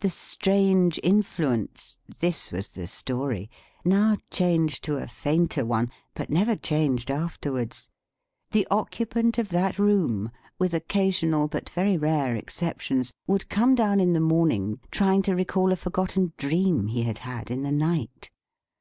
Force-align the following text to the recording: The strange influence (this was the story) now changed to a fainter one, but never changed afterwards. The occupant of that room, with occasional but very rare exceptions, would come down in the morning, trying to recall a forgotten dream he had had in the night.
The 0.00 0.10
strange 0.10 0.98
influence 1.00 1.96
(this 2.18 2.50
was 2.50 2.72
the 2.72 2.88
story) 2.88 3.48
now 3.84 4.16
changed 4.28 4.82
to 4.82 4.96
a 4.96 5.06
fainter 5.06 5.64
one, 5.64 5.92
but 6.12 6.28
never 6.28 6.56
changed 6.56 7.08
afterwards. 7.08 7.88
The 8.50 8.66
occupant 8.68 9.38
of 9.38 9.50
that 9.50 9.78
room, 9.78 10.32
with 10.58 10.74
occasional 10.74 11.46
but 11.46 11.68
very 11.70 11.96
rare 11.96 12.34
exceptions, 12.34 13.12
would 13.28 13.48
come 13.48 13.76
down 13.76 14.00
in 14.00 14.12
the 14.12 14.18
morning, 14.18 14.80
trying 14.90 15.22
to 15.22 15.36
recall 15.36 15.70
a 15.70 15.76
forgotten 15.76 16.32
dream 16.36 16.88
he 16.88 17.04
had 17.04 17.18
had 17.18 17.48
in 17.48 17.62
the 17.62 17.70
night. 17.70 18.32